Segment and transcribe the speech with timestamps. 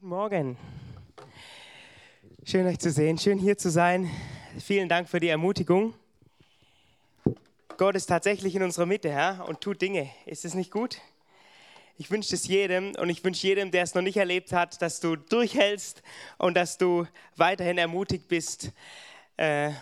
[0.00, 0.56] Guten Morgen.
[2.44, 4.08] Schön euch zu sehen, schön hier zu sein.
[4.60, 5.92] Vielen Dank für die Ermutigung.
[7.76, 10.08] Gott ist tatsächlich in unserer Mitte, Herr, und tut Dinge.
[10.24, 11.00] Ist es nicht gut?
[11.96, 15.00] Ich wünsche es jedem und ich wünsche jedem, der es noch nicht erlebt hat, dass
[15.00, 16.04] du durchhältst
[16.36, 18.70] und dass du weiterhin ermutigt bist
[19.36, 19.72] äh,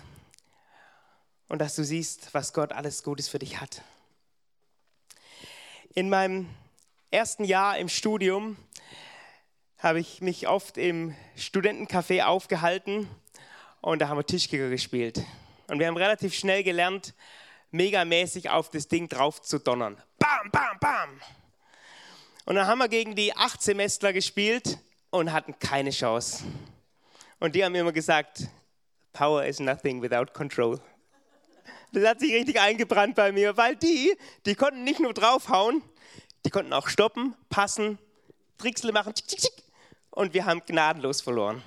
[1.48, 3.82] und dass du siehst, was Gott alles Gutes für dich hat.
[5.92, 6.48] In meinem
[7.10, 8.56] ersten Jahr im Studium
[9.78, 13.08] habe ich mich oft im Studentencafé aufgehalten
[13.80, 15.22] und da haben wir Tischkicker gespielt.
[15.68, 17.14] Und wir haben relativ schnell gelernt,
[17.70, 20.00] megamäßig auf das Ding drauf zu donnern.
[20.18, 21.20] Bam, bam, bam.
[22.46, 24.78] Und dann haben wir gegen die acht Semestler gespielt
[25.10, 26.44] und hatten keine Chance.
[27.38, 28.48] Und die haben immer gesagt,
[29.12, 30.80] Power is nothing without control.
[31.92, 34.16] Das hat sich richtig eingebrannt bei mir, weil die,
[34.46, 35.82] die konnten nicht nur draufhauen,
[36.44, 37.98] die konnten auch stoppen, passen,
[38.58, 39.65] Tricksle machen, tschick, tschick, tschick
[40.16, 41.62] und wir haben gnadenlos verloren.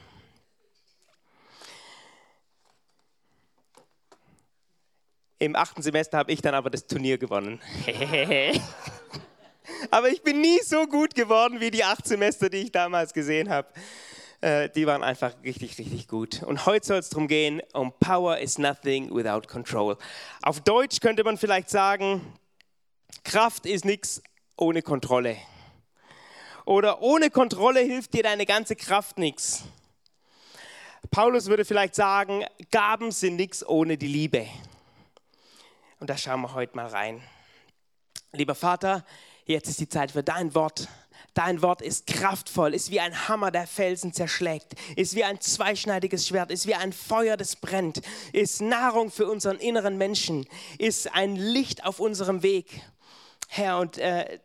[5.38, 7.62] Im achten Semester habe ich dann aber das Turnier gewonnen.
[9.92, 13.50] aber ich bin nie so gut geworden wie die acht Semester, die ich damals gesehen
[13.50, 13.68] habe.
[14.42, 16.42] Äh, die waren einfach richtig, richtig gut.
[16.42, 19.96] Und heute soll es darum gehen, um Power is nothing without control.
[20.42, 22.34] Auf Deutsch könnte man vielleicht sagen,
[23.24, 24.24] Kraft ist nichts
[24.58, 25.38] ohne Kontrolle.
[26.70, 29.64] Oder ohne Kontrolle hilft dir deine ganze Kraft nichts.
[31.10, 34.46] Paulus würde vielleicht sagen, Gaben sind nichts ohne die Liebe.
[36.00, 37.24] Und da schauen wir heute mal rein.
[38.34, 39.04] Lieber Vater,
[39.46, 40.88] jetzt ist die Zeit für dein Wort.
[41.34, 46.28] Dein Wort ist kraftvoll, ist wie ein Hammer, der Felsen zerschlägt, ist wie ein zweischneidiges
[46.28, 50.46] Schwert, ist wie ein Feuer, das brennt, ist Nahrung für unseren inneren Menschen,
[50.78, 52.84] ist ein Licht auf unserem Weg.
[53.48, 54.38] Herr, und äh,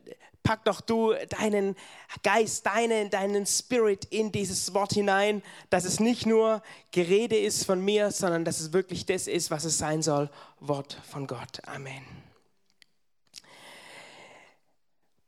[0.44, 1.74] pack doch du deinen
[2.22, 6.62] Geist, deinen, deinen Spirit in dieses Wort hinein, dass es nicht nur
[6.92, 11.00] Gerede ist von mir, sondern dass es wirklich das ist, was es sein soll, Wort
[11.10, 11.60] von Gott.
[11.66, 12.04] Amen.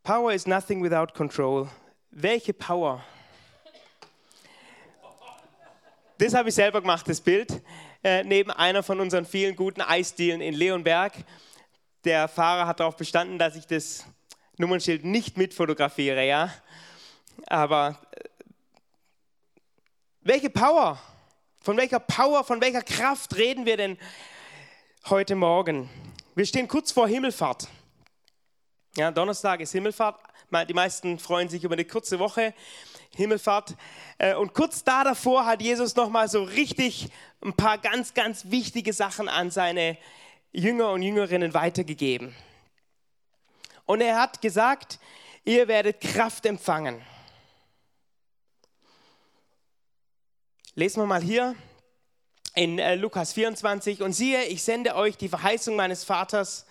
[0.05, 1.69] Power is nothing without control.
[2.10, 3.03] Welche Power?
[6.19, 7.60] Das habe ich selber gemacht, das Bild,
[8.05, 11.12] äh, neben einer von unseren vielen guten Eisdielen in Leonberg.
[12.05, 14.06] Der Fahrer hat darauf bestanden, dass ich das
[14.59, 16.50] Nummernschild nicht mitfotografiere, ja.
[17.47, 18.25] Aber äh,
[20.22, 20.99] welche Power,
[21.61, 23.99] von welcher Power, von welcher Kraft reden wir denn
[25.09, 25.91] heute Morgen?
[26.34, 27.69] Wir stehen kurz vor Himmelfahrt.
[28.97, 30.19] Ja, Donnerstag ist Himmelfahrt.
[30.69, 32.55] Die meisten freuen sich über eine kurze Woche
[33.15, 33.75] Himmelfahrt.
[34.17, 37.09] Äh, und kurz da davor hat Jesus noch mal so richtig
[37.43, 39.99] ein paar ganz, ganz wichtige Sachen an seine
[40.53, 42.34] Jünger und Jüngerinnen weitergegeben.
[43.87, 44.99] Und er hat gesagt,
[45.45, 47.03] ihr werdet Kraft empfangen.
[50.75, 51.55] Lesen wir mal hier
[52.55, 54.03] in äh, Lukas 24.
[54.03, 56.67] Und siehe, ich sende euch die Verheißung meines Vaters.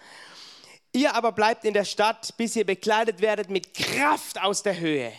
[0.91, 5.11] Ihr aber bleibt in der Stadt, bis ihr bekleidet werdet mit Kraft aus der Höhe.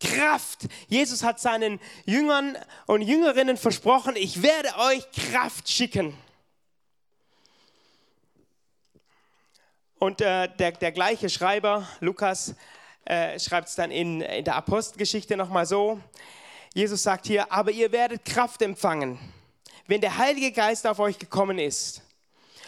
[0.00, 0.66] Kraft.
[0.88, 6.16] Jesus hat seinen Jüngern und Jüngerinnen versprochen, ich werde euch Kraft schicken.
[10.02, 12.56] Und äh, der, der gleiche Schreiber, Lukas,
[13.04, 16.00] äh, schreibt es dann in, in der Apostelgeschichte nochmal so.
[16.74, 19.16] Jesus sagt hier, aber ihr werdet Kraft empfangen,
[19.86, 22.02] wenn der Heilige Geist auf euch gekommen ist.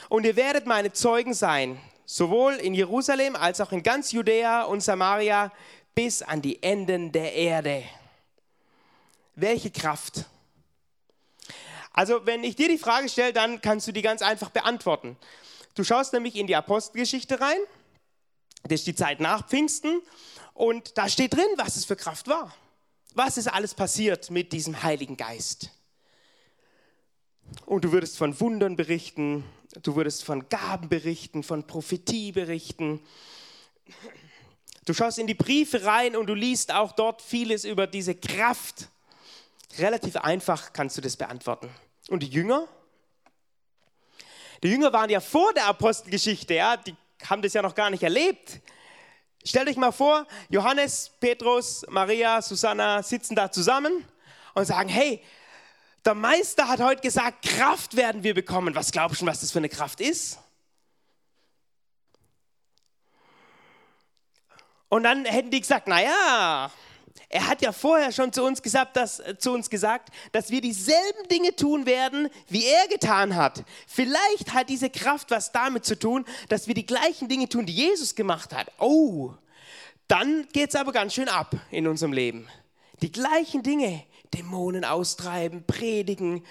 [0.08, 4.80] Und ihr werdet meine Zeugen sein, sowohl in Jerusalem als auch in ganz Judäa und
[4.80, 5.50] Samaria
[5.92, 7.82] bis an die Enden der Erde.
[9.34, 10.26] Welche Kraft?
[11.92, 15.16] Also wenn ich dir die Frage stelle, dann kannst du die ganz einfach beantworten.
[15.74, 17.58] Du schaust nämlich in die Apostelgeschichte rein.
[18.62, 20.00] Das ist die Zeit nach Pfingsten.
[20.54, 22.54] Und da steht drin, was es für Kraft war.
[23.14, 25.70] Was ist alles passiert mit diesem Heiligen Geist?
[27.66, 29.44] Und du würdest von Wundern berichten,
[29.82, 33.00] du würdest von Gaben berichten, von Prophetie berichten.
[34.84, 38.88] Du schaust in die Briefe rein und du liest auch dort vieles über diese Kraft.
[39.78, 41.68] Relativ einfach kannst du das beantworten.
[42.08, 42.68] Und die Jünger,
[44.64, 46.96] die Jünger waren ja vor der Apostelgeschichte, ja, die
[47.28, 48.60] haben das ja noch gar nicht erlebt.
[49.44, 54.06] Stellt euch mal vor, Johannes, Petrus, Maria, Susanna sitzen da zusammen
[54.54, 55.22] und sagen, hey,
[56.02, 58.74] der Meister hat heute gesagt, Kraft werden wir bekommen.
[58.74, 60.38] Was glaubst du, was das für eine Kraft ist?
[64.88, 66.70] Und dann hätten die gesagt, naja,
[67.34, 70.60] er hat ja vorher schon zu uns gesagt, dass, äh, zu uns gesagt, dass wir
[70.60, 73.64] dieselben Dinge tun werden, wie er getan hat.
[73.88, 77.74] Vielleicht hat diese Kraft was damit zu tun, dass wir die gleichen Dinge tun, die
[77.74, 78.70] Jesus gemacht hat.
[78.78, 79.32] Oh,
[80.06, 82.46] dann geht es aber ganz schön ab in unserem Leben.
[83.02, 86.46] Die gleichen Dinge, Dämonen austreiben, predigen.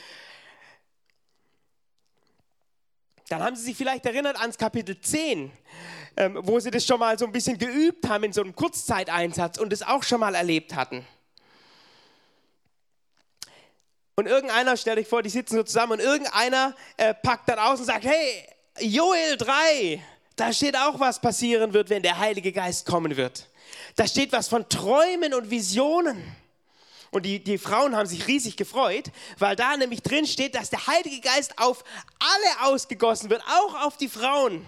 [3.29, 5.49] Dann haben sie sich vielleicht erinnert ans Kapitel 10,
[6.17, 9.57] ähm, wo sie das schon mal so ein bisschen geübt haben in so einem Kurzzeiteinsatz
[9.57, 11.05] und es auch schon mal erlebt hatten.
[14.15, 17.79] Und irgendeiner, stell dich vor, die sitzen so zusammen und irgendeiner äh, packt dann aus
[17.79, 18.47] und sagt, hey,
[18.79, 20.03] Joel 3,
[20.35, 23.47] da steht auch, was passieren wird, wenn der Heilige Geist kommen wird.
[23.95, 26.35] Da steht was von Träumen und Visionen.
[27.09, 30.85] Und die, die Frauen haben sich riesig gefreut, weil da nämlich drin steht, dass der
[30.87, 31.83] Heilige Geist auf
[32.19, 34.65] alle ausgegossen wird, auch auf die Frauen.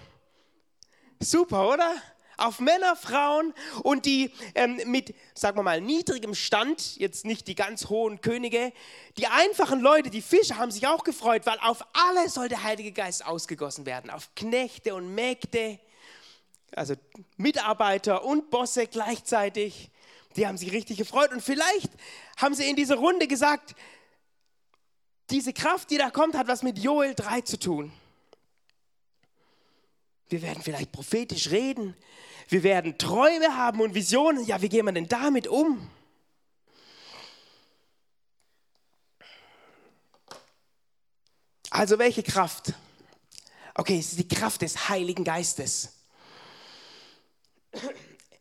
[1.20, 1.94] Super, oder?
[2.36, 7.54] auf Männer, Frauen und die ähm, mit, sagen wir mal, niedrigem Stand, jetzt nicht die
[7.54, 8.72] ganz hohen Könige,
[9.16, 12.92] die einfachen Leute, die Fischer haben sich auch gefreut, weil auf alle soll der Heilige
[12.92, 15.78] Geist ausgegossen werden, auf Knechte und Mägde,
[16.72, 16.94] also
[17.36, 19.90] Mitarbeiter und Bosse gleichzeitig.
[20.36, 21.90] Die haben sich richtig gefreut und vielleicht
[22.36, 23.74] haben sie in dieser Runde gesagt,
[25.30, 27.92] diese Kraft, die da kommt, hat was mit Joel 3 zu tun.
[30.28, 31.96] Wir werden vielleicht prophetisch reden.
[32.48, 34.44] Wir werden Träume haben und Visionen.
[34.44, 35.88] Ja, wie gehen wir denn damit um?
[41.70, 42.72] Also welche Kraft?
[43.74, 45.92] Okay, es ist die Kraft des Heiligen Geistes.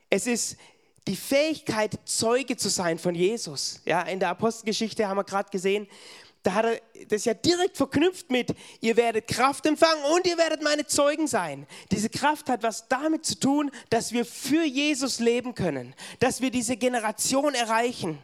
[0.09, 0.57] Es ist
[1.07, 3.81] die Fähigkeit, Zeuge zu sein von Jesus.
[3.85, 5.87] Ja, in der Apostelgeschichte haben wir gerade gesehen,
[6.45, 10.61] da hat er das ja direkt verknüpft mit, ihr werdet Kraft empfangen und ihr werdet
[10.61, 11.65] meine Zeugen sein.
[11.91, 16.51] Diese Kraft hat was damit zu tun, dass wir für Jesus leben können, dass wir
[16.51, 18.19] diese Generation erreichen.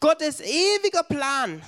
[0.00, 1.62] Gottes ewiger Plan,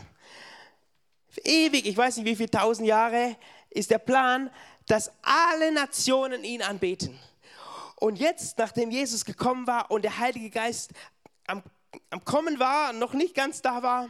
[1.44, 3.36] ewig, ich weiß nicht wie viele tausend Jahre,
[3.70, 4.50] ist der Plan,
[4.88, 7.16] dass alle Nationen ihn anbeten.
[7.94, 10.90] Und jetzt, nachdem Jesus gekommen war und der Heilige Geist
[11.46, 11.62] am,
[12.10, 14.08] am Kommen war, noch nicht ganz da war,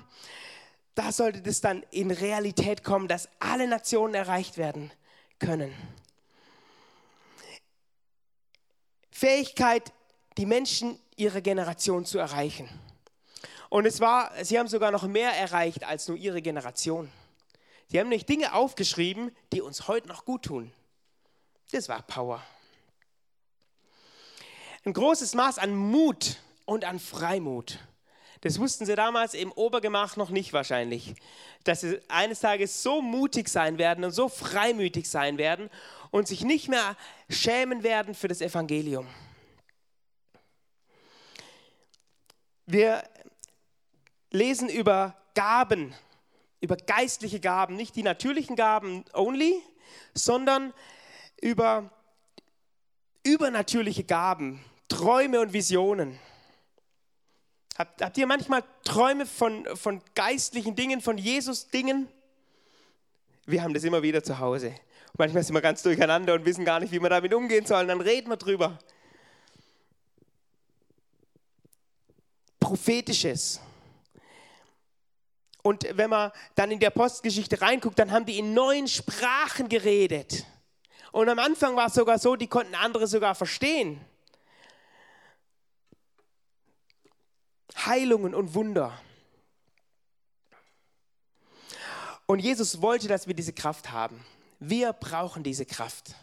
[0.95, 4.93] da sollte das dann in Realität kommen, dass alle Nationen erreicht werden
[5.39, 5.75] können.
[9.11, 9.93] Fähigkeit,
[10.37, 12.69] die Menschen ihrer Generation zu erreichen.
[13.69, 17.11] Und es war, sie haben sogar noch mehr erreicht als nur ihre Generation.
[17.89, 20.73] Sie haben nämlich Dinge aufgeschrieben, die uns heute noch gut tun.
[21.71, 22.43] Das war Power.
[24.85, 27.79] Ein großes Maß an Mut und an Freimut.
[28.43, 31.15] Das wussten sie damals im Obergemach noch nicht wahrscheinlich,
[31.63, 35.71] dass sie eines Tages so mutig sein werden und so freimütig sein werden
[36.11, 36.97] und sich nicht mehr
[37.31, 39.07] schämen werden für das Evangelium.
[42.67, 43.05] Wir
[44.33, 45.95] lesen über Gaben,
[46.61, 49.63] über geistliche Gaben, nicht die natürlichen Gaben only,
[50.15, 50.75] sondern
[51.41, 51.91] über
[53.23, 56.19] übernatürliche Gaben, Träume und Visionen.
[57.79, 62.09] Habt, habt ihr manchmal Träume von, von geistlichen Dingen, von Jesus-Dingen?
[63.47, 64.75] Wir haben das immer wieder zu Hause.
[65.17, 67.89] Manchmal sind wir ganz durcheinander und wissen gar nicht, wie wir damit umgehen sollen.
[67.89, 68.79] Dann reden wir drüber.
[72.61, 73.61] Prophetisches.
[75.63, 80.45] Und wenn man dann in der Postgeschichte reinguckt, dann haben die in neuen Sprachen geredet.
[81.13, 84.01] Und am Anfang war es sogar so, die konnten andere sogar verstehen.
[87.87, 88.99] Heilungen und Wunder.
[92.27, 94.25] Und Jesus wollte, dass wir diese Kraft haben.
[94.59, 96.15] Wir brauchen diese Kraft.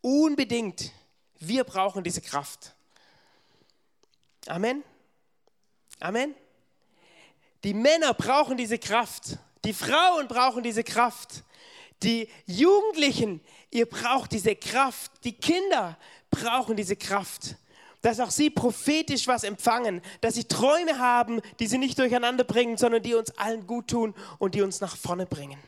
[0.00, 0.92] Unbedingt.
[1.38, 2.74] Wir brauchen diese Kraft.
[4.46, 4.82] Amen.
[6.00, 6.34] Amen.
[7.64, 9.38] Die Männer brauchen diese Kraft.
[9.64, 11.42] Die Frauen brauchen diese Kraft.
[12.02, 15.12] Die Jugendlichen, ihr braucht diese Kraft.
[15.24, 15.98] Die Kinder
[16.30, 17.56] brauchen diese Kraft
[18.08, 22.78] dass auch sie prophetisch was empfangen, dass sie Träume haben, die sie nicht durcheinander bringen,
[22.78, 25.58] sondern die uns allen gut tun und die uns nach vorne bringen.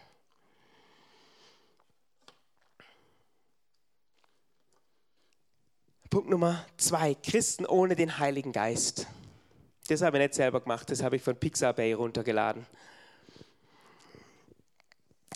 [6.09, 9.07] Punkt Nummer zwei, Christen ohne den Heiligen Geist.
[9.89, 12.65] Das habe ich nicht selber gemacht, das habe ich von Pixabay runtergeladen.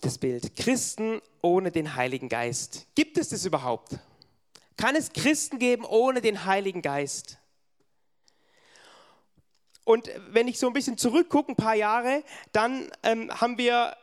[0.00, 0.56] Das Bild.
[0.56, 2.87] Christen ohne den Heiligen Geist.
[2.94, 3.99] Gibt es das überhaupt?
[4.76, 7.38] Kann es Christen geben ohne den Heiligen Geist?
[9.84, 13.96] Und wenn ich so ein bisschen zurückgucke, ein paar Jahre, dann ähm, haben wir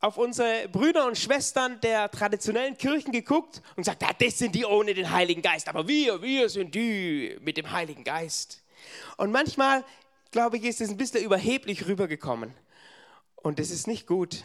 [0.00, 4.64] auf unsere Brüder und Schwestern der traditionellen Kirchen geguckt und gesagt, ja, das sind die
[4.64, 8.62] ohne den Heiligen Geist, aber wir, wir sind die mit dem Heiligen Geist.
[9.18, 9.84] Und manchmal,
[10.30, 12.54] glaube ich, ist es ein bisschen überheblich rübergekommen.
[13.36, 14.44] Und das ist nicht gut.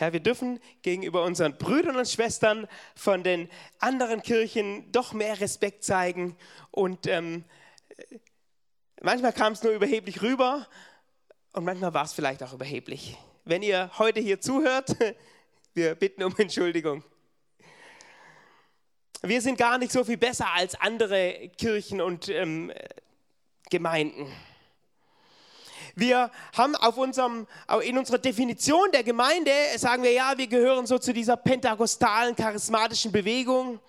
[0.00, 5.84] Herr, wir dürfen gegenüber unseren Brüdern und Schwestern von den anderen Kirchen doch mehr Respekt
[5.84, 6.36] zeigen
[6.70, 7.44] und ähm,
[9.02, 10.66] Manchmal kam es nur überheblich rüber
[11.52, 13.16] und manchmal war es vielleicht auch überheblich.
[13.46, 14.94] Wenn ihr heute hier zuhört,
[15.74, 17.02] wir bitten um Entschuldigung.
[19.22, 22.70] Wir sind gar nicht so viel besser als andere Kirchen und ähm,
[23.70, 24.30] Gemeinden.
[25.94, 27.46] Wir haben auf unserem,
[27.82, 33.12] in unserer Definition der Gemeinde, sagen wir ja, wir gehören so zu dieser pentakostalen, charismatischen
[33.12, 33.80] Bewegung.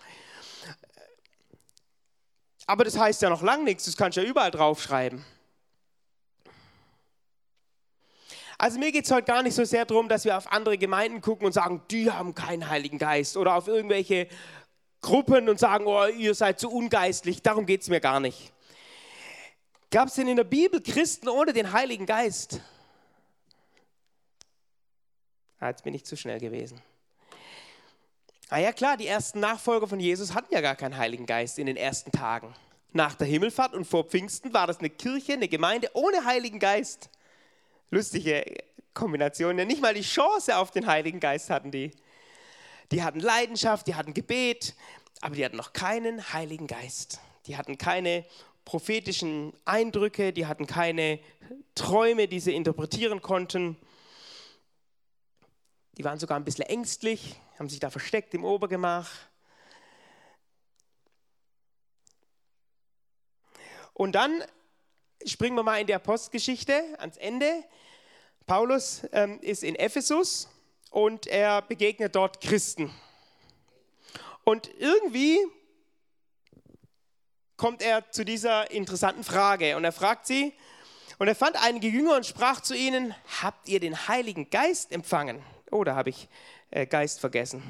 [2.66, 5.26] Aber das heißt ja noch lang nichts, das kannst du ja überall draufschreiben.
[8.58, 11.20] Also mir geht es heute gar nicht so sehr darum, dass wir auf andere Gemeinden
[11.20, 14.28] gucken und sagen, die haben keinen Heiligen Geist oder auf irgendwelche
[15.02, 17.42] Gruppen und sagen, oh, ihr seid zu ungeistlich.
[17.42, 18.54] Darum geht es mir gar nicht.
[19.92, 22.62] Gab es denn in der Bibel Christen ohne den Heiligen Geist?
[25.60, 26.82] Ah, jetzt bin ich zu schnell gewesen.
[28.50, 31.66] Ah ja klar, die ersten Nachfolger von Jesus hatten ja gar keinen Heiligen Geist in
[31.66, 32.56] den ersten Tagen.
[32.94, 37.10] Nach der Himmelfahrt und vor Pfingsten war das eine Kirche, eine Gemeinde ohne Heiligen Geist.
[37.90, 38.46] Lustige
[38.94, 39.60] Kombination.
[39.60, 41.92] Ja, nicht mal die Chance auf den Heiligen Geist hatten die.
[42.94, 44.74] Die hatten Leidenschaft, die hatten Gebet,
[45.20, 47.20] aber die hatten noch keinen Heiligen Geist.
[47.46, 48.26] Die hatten keine
[48.66, 51.20] prophetischen Eindrücke, die hatten keine
[51.76, 53.78] Träume, die sie interpretieren konnten.
[55.98, 59.10] Die waren sogar ein bisschen ängstlich, haben sich da versteckt im Obergemach.
[63.94, 64.44] Und dann
[65.26, 67.64] springen wir mal in die Apostelgeschichte ans Ende.
[68.48, 70.50] Paulus ähm, ist in Ephesus
[70.90, 72.94] und er begegnet dort Christen.
[74.44, 75.40] Und irgendwie
[77.62, 80.52] kommt er zu dieser interessanten Frage und er fragt sie,
[81.20, 83.14] und er fand einige Jünger und sprach zu ihnen,
[83.44, 85.44] habt ihr den Heiligen Geist empfangen?
[85.70, 86.28] Oh, da habe ich
[86.72, 87.62] äh, Geist vergessen.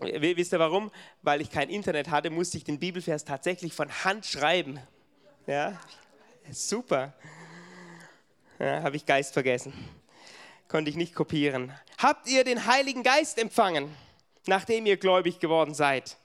[0.00, 0.90] Wisst ihr warum?
[1.20, 4.80] Weil ich kein Internet hatte, musste ich den Bibelvers tatsächlich von Hand schreiben.
[5.46, 5.78] Ja,
[6.50, 7.12] super.
[8.58, 9.74] Ja, habe ich Geist vergessen.
[10.66, 11.74] Konnte ich nicht kopieren.
[11.98, 13.94] Habt ihr den Heiligen Geist empfangen,
[14.46, 16.16] nachdem ihr gläubig geworden seid?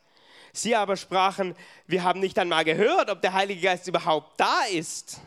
[0.58, 1.56] Sie aber sprachen,
[1.88, 5.20] wir haben nicht einmal gehört, ob der Heilige Geist überhaupt da ist.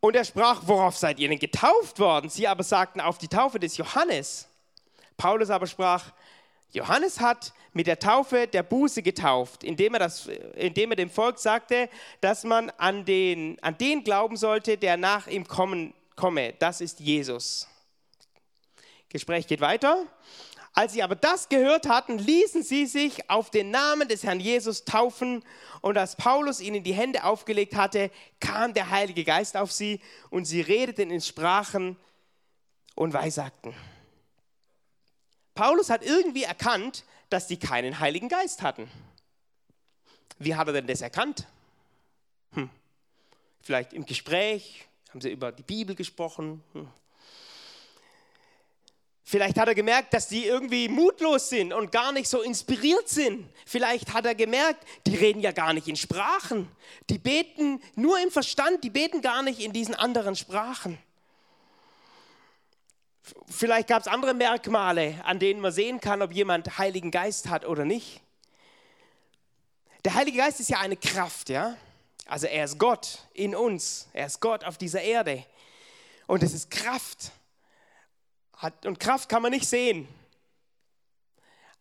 [0.00, 2.30] Und er sprach, worauf seid ihr denn getauft worden?
[2.30, 4.48] Sie aber sagten, auf die Taufe des Johannes.
[5.16, 6.12] Paulus aber sprach,
[6.70, 11.38] Johannes hat mit der Taufe der Buße getauft, indem er, das, indem er dem Volk
[11.38, 11.88] sagte,
[12.20, 16.54] dass man an den, an den glauben sollte, der nach ihm kommen, komme.
[16.58, 17.66] Das ist Jesus.
[19.08, 20.04] Gespräch geht weiter.
[20.76, 24.84] Als sie aber das gehört hatten, ließen sie sich auf den Namen des Herrn Jesus
[24.84, 25.42] taufen.
[25.80, 30.44] Und als Paulus ihnen die Hände aufgelegt hatte, kam der Heilige Geist auf sie und
[30.44, 31.96] sie redeten in Sprachen
[32.94, 33.74] und weissagten.
[35.54, 38.90] Paulus hat irgendwie erkannt, dass die keinen Heiligen Geist hatten.
[40.38, 41.46] Wie hat er denn das erkannt?
[42.52, 42.68] Hm.
[43.62, 46.62] Vielleicht im Gespräch, haben sie über die Bibel gesprochen.
[46.74, 46.86] Hm.
[49.28, 53.48] Vielleicht hat er gemerkt, dass die irgendwie mutlos sind und gar nicht so inspiriert sind.
[53.66, 56.70] Vielleicht hat er gemerkt, die reden ja gar nicht in Sprachen.
[57.10, 60.96] Die beten nur im Verstand, die beten gar nicht in diesen anderen Sprachen.
[63.48, 67.66] Vielleicht gab es andere Merkmale, an denen man sehen kann, ob jemand Heiligen Geist hat
[67.66, 68.20] oder nicht.
[70.04, 71.76] Der Heilige Geist ist ja eine Kraft, ja?
[72.26, 75.44] Also er ist Gott in uns, er ist Gott auf dieser Erde.
[76.28, 77.32] Und es ist Kraft.
[78.84, 80.08] Und Kraft kann man nicht sehen.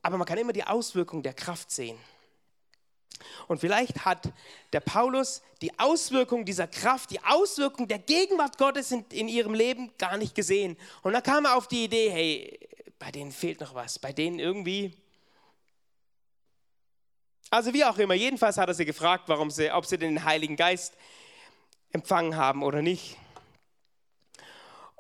[0.02, 1.98] Aber man kann immer die Auswirkung der Kraft sehen.
[3.48, 4.32] Und vielleicht hat
[4.74, 9.92] der Paulus die Auswirkung dieser Kraft, die Auswirkung der Gegenwart Gottes in, in ihrem Leben
[9.98, 10.78] gar nicht gesehen.
[11.02, 12.60] Und da kam er auf die Idee, hey,
[13.00, 14.96] bei denen fehlt noch was, bei denen irgendwie.
[17.50, 20.56] Also wie auch immer, jedenfalls hat er sie gefragt, warum sie, ob sie den Heiligen
[20.56, 20.96] Geist
[21.92, 23.18] empfangen haben oder nicht.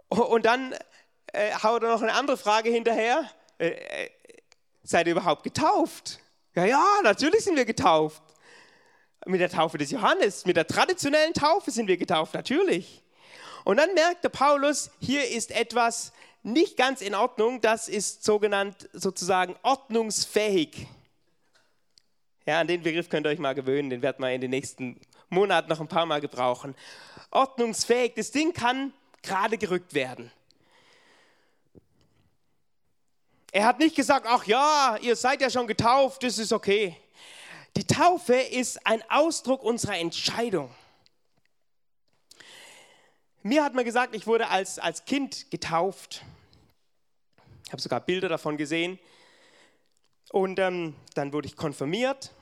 [0.07, 0.75] Und dann
[1.35, 3.29] äh, haut er noch eine andere Frage hinterher.
[3.57, 4.09] Äh, äh,
[4.83, 6.19] seid ihr überhaupt getauft?
[6.55, 8.21] Ja, ja, natürlich sind wir getauft.
[9.25, 13.01] Mit der Taufe des Johannes, mit der traditionellen Taufe sind wir getauft, natürlich.
[13.63, 16.13] Und dann merkte Paulus, hier ist etwas
[16.43, 20.87] nicht ganz in Ordnung, das ist sogenannt sozusagen ordnungsfähig.
[22.45, 25.01] Ja, an den Begriff könnt ihr euch mal gewöhnen, den werden wir in den nächsten
[25.29, 26.75] Monaten noch ein paar Mal gebrauchen.
[27.31, 30.31] Ordnungsfähig, das Ding kann gerade gerückt werden.
[33.55, 36.97] Er hat nicht gesagt, ach ja, ihr seid ja schon getauft, das ist okay.
[37.77, 40.69] Die Taufe ist ein Ausdruck unserer Entscheidung.
[43.43, 46.25] Mir hat man gesagt, ich wurde als, als Kind getauft.
[47.65, 48.99] Ich habe sogar Bilder davon gesehen.
[50.31, 52.33] Und ähm, dann wurde ich konfirmiert.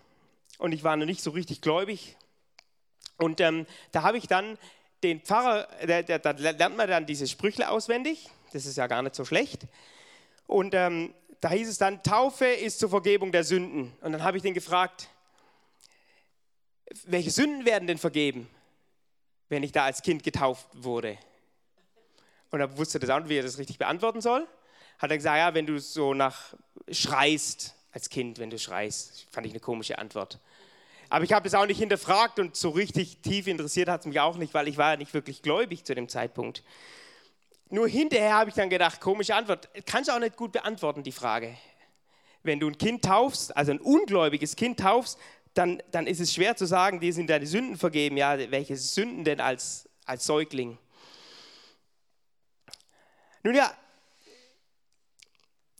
[0.57, 2.17] und ich war noch nicht so richtig gläubig.
[3.17, 4.57] Und ähm, da habe ich dann
[5.03, 8.31] den Pfarrer, da lernt man dann diese Sprüchle auswendig.
[8.51, 9.67] Das ist ja gar nicht so schlecht.
[10.47, 13.93] Und ähm, da hieß es dann, Taufe ist zur Vergebung der Sünden.
[14.01, 15.09] Und dann habe ich den gefragt,
[17.05, 18.49] welche Sünden werden denn vergeben,
[19.49, 21.17] wenn ich da als Kind getauft wurde?
[22.51, 24.47] Und er wusste das auch nicht, wie er das richtig beantworten soll.
[24.99, 26.53] Hat er gesagt, ja, wenn du so nach
[26.91, 29.27] schreist, als Kind, wenn du schreist.
[29.31, 30.39] Fand ich eine komische Antwort.
[31.09, 34.19] Aber ich habe das auch nicht hinterfragt und so richtig tief interessiert hat es mich
[34.19, 36.63] auch nicht, weil ich war ja nicht wirklich gläubig zu dem Zeitpunkt.
[37.73, 39.67] Nur hinterher habe ich dann gedacht, komische Antwort.
[39.87, 41.57] Kannst du auch nicht gut beantworten, die Frage.
[42.43, 45.17] Wenn du ein Kind taufst, also ein ungläubiges Kind taufst,
[45.55, 48.15] dann, dann ist es schwer zu sagen, dir sind deine Sünden vergeben.
[48.15, 50.77] Ja, welche Sünden denn als, als Säugling?
[53.41, 53.73] Nun ja,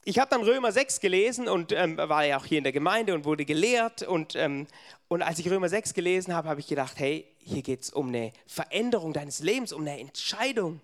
[0.04, 3.14] ich habe dann Römer 6 gelesen und ähm, war ja auch hier in der Gemeinde
[3.14, 4.02] und wurde gelehrt.
[4.02, 4.66] Und, ähm,
[5.10, 8.08] und als ich Römer 6 gelesen habe, habe ich gedacht, hey, hier geht es um
[8.08, 10.82] eine Veränderung deines Lebens, um eine Entscheidung.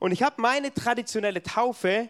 [0.00, 2.08] Und ich habe meine traditionelle Taufe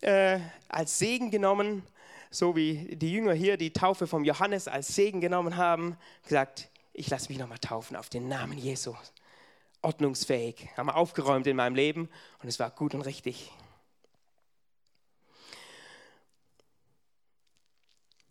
[0.00, 1.84] äh, als Segen genommen,
[2.30, 7.08] so wie die Jünger hier die Taufe vom Johannes als Segen genommen haben, gesagt, ich
[7.08, 8.94] lasse mich nochmal taufen auf den Namen Jesu.
[9.82, 12.08] Ordnungsfähig, haben wir aufgeräumt in meinem Leben
[12.42, 13.52] und es war gut und richtig.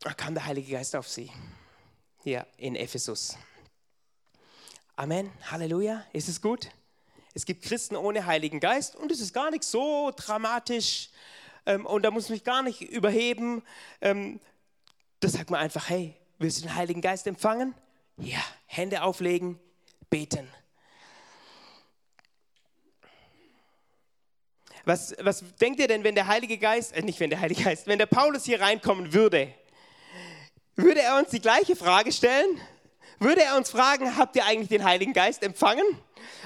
[0.01, 1.31] Da kam der Heilige Geist auf sie,
[2.23, 3.37] hier in Ephesus.
[4.97, 6.69] Amen, Halleluja, ist es gut?
[7.37, 11.09] Es gibt Christen ohne Heiligen Geist und es ist gar nicht so dramatisch
[11.67, 13.61] ähm, und da muss man mich gar nicht überheben.
[14.01, 14.39] Ähm,
[15.19, 17.75] da sagt man einfach, hey, willst du den Heiligen Geist empfangen?
[18.17, 19.59] Ja, Hände auflegen,
[20.09, 20.51] beten.
[24.85, 27.85] Was, was denkt ihr denn, wenn der Heilige Geist, äh, nicht wenn der Heilige Geist,
[27.85, 29.53] wenn der Paulus hier reinkommen würde,
[30.75, 32.59] würde er uns die gleiche Frage stellen?
[33.19, 35.85] Würde er uns fragen, habt ihr eigentlich den Heiligen Geist empfangen?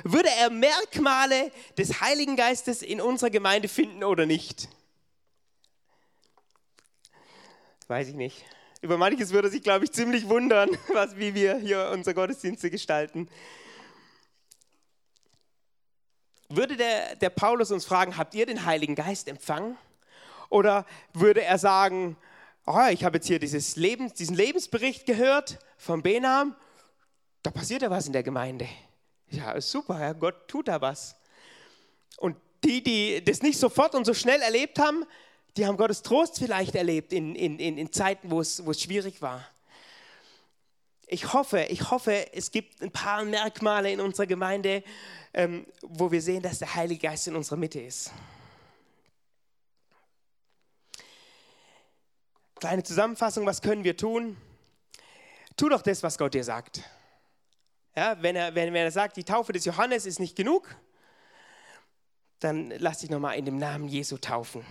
[0.03, 4.69] Würde er Merkmale des Heiligen Geistes in unserer Gemeinde finden oder nicht?
[7.87, 8.45] Weiß ich nicht.
[8.81, 13.27] Über manches würde sich, glaube ich, ziemlich wundern, was, wie wir hier unsere Gottesdienste gestalten.
[16.47, 19.77] Würde der, der Paulus uns fragen, habt ihr den Heiligen Geist empfangen?
[20.49, 22.17] Oder würde er sagen,
[22.65, 26.55] oh, ich habe jetzt hier dieses Lebens, diesen Lebensbericht gehört von Benam,
[27.43, 28.67] da passiert ja was in der Gemeinde.
[29.29, 31.15] Ja, super, ja, Gott tut da was.
[32.17, 35.05] Und die, die das nicht sofort und so schnell erlebt haben,
[35.57, 38.81] die haben Gottes Trost vielleicht erlebt in, in, in, in Zeiten, wo es, wo es
[38.81, 39.45] schwierig war.
[41.07, 44.83] Ich hoffe, ich hoffe, es gibt ein paar Merkmale in unserer Gemeinde,
[45.33, 48.11] ähm, wo wir sehen, dass der Heilige Geist in unserer Mitte ist.
[52.61, 54.37] Kleine Zusammenfassung, was können wir tun?
[55.57, 56.83] Tu doch das, was Gott dir sagt.
[57.95, 60.67] Ja, wenn, er, wenn, er sagt, die Taufe des Johannes ist nicht genug,
[62.39, 64.63] dann lass dich nochmal in dem Namen Jesu taufen.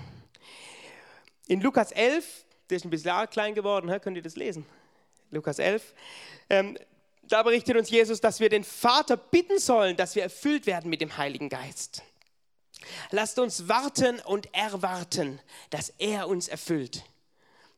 [1.48, 4.64] In Lukas 11, der ist ein bisschen klein geworden, könnt ihr das lesen?
[5.32, 5.92] Lukas 11.
[6.48, 6.78] Ähm,
[7.24, 11.00] da berichtet uns Jesus, dass wir den Vater bitten sollen, dass wir erfüllt werden mit
[11.00, 12.04] dem Heiligen Geist.
[13.10, 17.02] Lasst uns warten und erwarten, dass er uns erfüllt.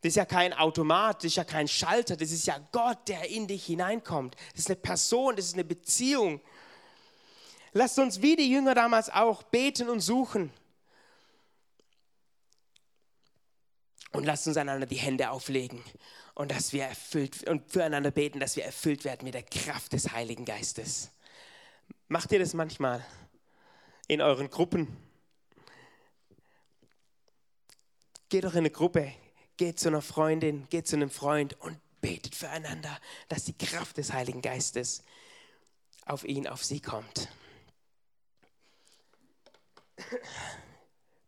[0.02, 3.30] Das ist ja kein Automat, das ist ja kein Schalter, das ist ja Gott, der
[3.30, 4.34] in dich hineinkommt.
[4.50, 6.40] Das ist eine Person, das ist eine Beziehung.
[7.72, 10.52] Lasst uns wie die Jünger damals auch beten und suchen.
[14.10, 15.82] Und lasst uns einander die Hände auflegen
[16.34, 20.12] und dass wir erfüllt und füreinander beten, dass wir erfüllt werden mit der Kraft des
[20.12, 21.10] Heiligen Geistes.
[22.08, 23.06] Macht ihr das manchmal
[24.08, 24.96] in euren Gruppen?
[28.28, 29.12] Geht doch in eine Gruppe,
[29.56, 34.12] geht zu einer Freundin, geht zu einem Freund und betet füreinander, dass die Kraft des
[34.12, 35.02] Heiligen Geistes
[36.04, 37.28] auf ihn, auf sie kommt.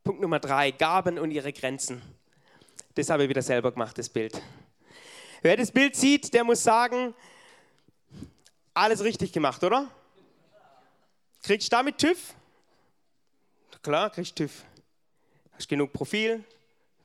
[0.02, 2.02] Punkt Nummer drei, Gaben und ihre Grenzen.
[2.94, 4.40] Das habe ich wieder selber gemacht, das Bild.
[5.42, 7.14] Wer das Bild sieht, der muss sagen,
[8.72, 9.90] alles richtig gemacht, oder?
[11.42, 12.34] Kriegst du damit TÜV?
[13.82, 14.64] Klar, kriegst TÜV.
[15.52, 16.42] Hast genug Profil,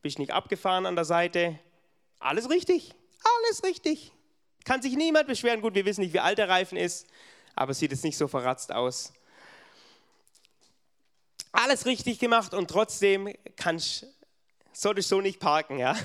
[0.01, 1.59] bist nicht abgefahren an der Seite.
[2.19, 2.93] Alles richtig,
[3.41, 4.11] alles richtig.
[4.65, 5.61] Kann sich niemand beschweren.
[5.61, 7.07] Gut, wir wissen nicht, wie alt der Reifen ist,
[7.55, 9.13] aber sieht es nicht so verratzt aus.
[11.51, 14.05] Alles richtig gemacht und trotzdem kannst,
[14.71, 15.97] solltest du so nicht parken, ja?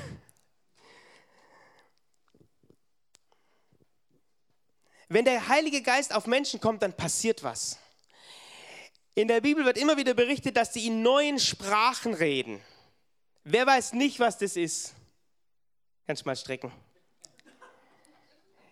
[5.08, 7.78] Wenn der Heilige Geist auf Menschen kommt, dann passiert was.
[9.14, 12.60] In der Bibel wird immer wieder berichtet, dass sie in neuen Sprachen reden.
[13.46, 14.94] Wer weiß nicht, was das ist?
[16.06, 16.72] Kannst du mal strecken.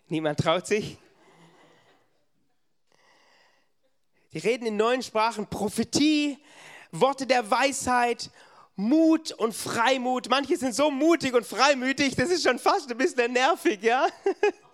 [0.09, 0.97] Niemand traut sich.
[4.33, 6.39] Die reden in neuen Sprachen Prophetie,
[6.91, 8.31] Worte der Weisheit,
[8.75, 10.31] Mut und Freimut.
[10.31, 14.07] Manche sind so mutig und freimütig, das ist schon fast ein bisschen nervig, ja?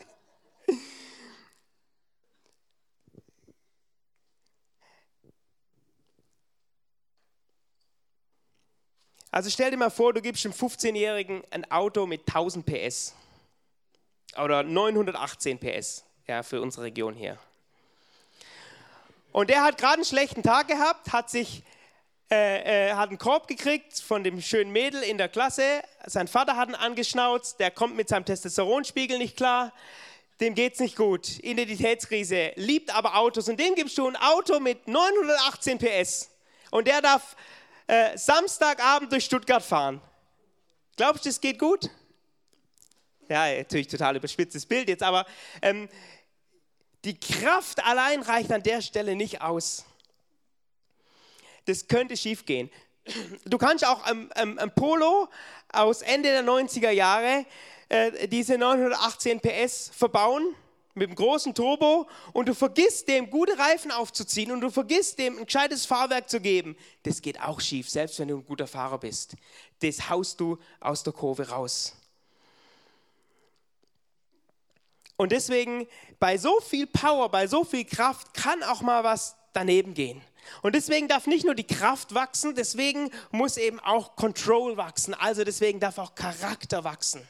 [9.38, 13.14] Also stell dir mal vor, du gibst einem 15-Jährigen ein Auto mit 1000 PS
[14.37, 17.38] oder 918 PS ja, für unsere Region hier.
[19.31, 21.62] Und der hat gerade einen schlechten Tag gehabt, hat sich
[22.33, 25.85] äh, äh, hat einen Korb gekriegt von dem schönen Mädel in der Klasse.
[26.05, 29.72] Sein Vater hat ihn angeschnauzt, der kommt mit seinem Testosteronspiegel nicht klar.
[30.40, 31.38] Dem geht es nicht gut.
[31.44, 33.48] Identitätskrise, liebt aber Autos.
[33.48, 36.29] Und dem gibst du ein Auto mit 918 PS.
[36.72, 37.37] Und der darf
[37.88, 40.01] äh, Samstagabend durch Stuttgart fahren.
[40.96, 41.90] Glaubst du, es geht gut?
[43.29, 45.27] Ja, natürlich total überspitztes Bild jetzt, aber
[45.61, 45.88] ähm,
[47.05, 49.85] die Kraft allein reicht an der Stelle nicht aus.
[51.66, 52.70] Das könnte schief gehen.
[53.44, 55.29] Du kannst auch am, am, am Polo
[55.72, 57.46] aus Ende der 90er Jahre
[57.88, 60.55] äh, diese 918 PS verbauen
[60.99, 65.39] mit einem großen Turbo und du vergisst dem gute Reifen aufzuziehen und du vergisst dem
[65.39, 66.77] ein gescheites Fahrwerk zu geben.
[67.05, 69.35] Das geht auch schief, selbst wenn du ein guter Fahrer bist.
[69.81, 71.95] Das haust du aus der Kurve raus.
[75.17, 75.87] Und deswegen,
[76.21, 80.23] bei so viel Power, bei so viel Kraft kann auch mal was daneben gehen.
[80.63, 85.15] Und deswegen darf nicht nur die Kraft wachsen, deswegen muss eben auch Control wachsen.
[85.15, 87.27] Also deswegen darf auch Charakter wachsen.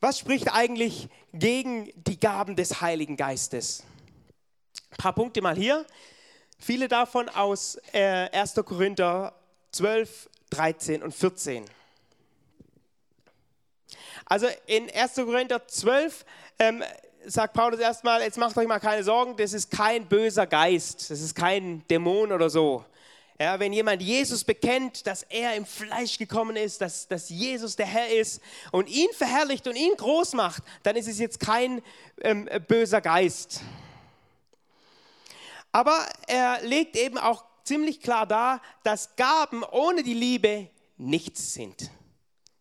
[0.00, 3.82] Was spricht eigentlich gegen die Gaben des Heiligen Geistes?
[4.92, 5.84] Ein paar Punkte mal hier.
[6.56, 8.54] Viele davon aus äh, 1.
[8.64, 9.34] Korinther
[9.72, 11.64] 12, 13 und 14.
[14.26, 15.14] Also in 1.
[15.16, 16.24] Korinther 12
[16.60, 16.84] ähm,
[17.26, 21.20] sagt Paulus erstmal, jetzt macht euch mal keine Sorgen, das ist kein böser Geist, das
[21.20, 22.84] ist kein Dämon oder so.
[23.40, 27.86] Ja, wenn jemand Jesus bekennt, dass er im Fleisch gekommen ist, dass, dass Jesus der
[27.86, 28.40] Herr ist
[28.72, 31.80] und ihn verherrlicht und ihn groß macht, dann ist es jetzt kein
[32.20, 33.60] ähm, böser Geist.
[35.70, 41.92] Aber er legt eben auch ziemlich klar dar, dass Gaben ohne die Liebe nichts sind.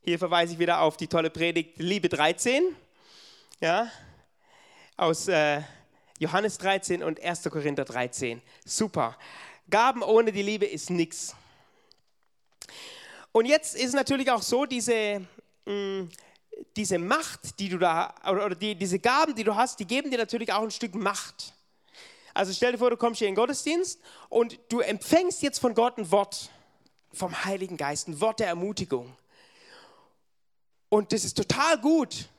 [0.04, 2.64] Hier verweise ich wieder auf die tolle Predigt Liebe 13,
[3.62, 3.90] ja,
[4.96, 5.62] aus äh,
[6.20, 7.44] Johannes 13 und 1.
[7.50, 8.42] Korinther 13.
[8.64, 9.18] Super.
[9.70, 11.36] Gaben ohne die Liebe ist nichts.
[13.32, 15.22] Und jetzt ist natürlich auch so, diese,
[15.66, 16.04] mm,
[16.76, 20.18] diese Macht, die du da, oder die, diese Gaben, die du hast, die geben dir
[20.18, 21.54] natürlich auch ein Stück Macht.
[22.34, 24.00] Also stell dir vor, du kommst hier in den Gottesdienst
[24.30, 26.50] und du empfängst jetzt von Gott ein Wort
[27.12, 29.16] vom Heiligen Geist, ein Wort der Ermutigung.
[30.90, 32.30] Und das ist total gut.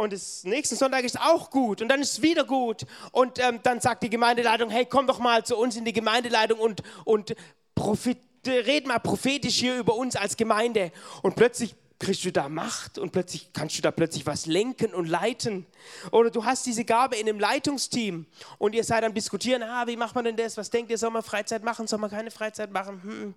[0.00, 2.86] Und das nächsten Sonntag ist auch gut und dann ist es wieder gut.
[3.12, 6.58] Und ähm, dann sagt die Gemeindeleitung, hey, komm doch mal zu uns in die Gemeindeleitung
[6.58, 7.34] und, und
[7.74, 10.90] prophet, red mal prophetisch hier über uns als Gemeinde.
[11.20, 15.06] Und plötzlich kriegst du da Macht und plötzlich kannst du da plötzlich was lenken und
[15.06, 15.66] leiten.
[16.12, 18.24] Oder du hast diese Gabe in einem Leitungsteam
[18.56, 20.56] und ihr seid am diskutieren, ah, wie macht man denn das?
[20.56, 23.02] Was denkt ihr, soll man Freizeit machen, soll man keine Freizeit machen?
[23.02, 23.34] Hm.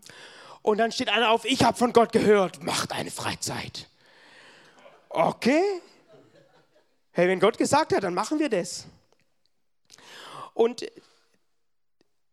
[0.61, 3.89] Und dann steht einer auf, ich habe von Gott gehört, macht eine Freizeit.
[5.09, 5.81] Okay.
[7.15, 8.87] Hey, wenn Gott gesagt hat, dann machen wir das.
[10.55, 10.83] Und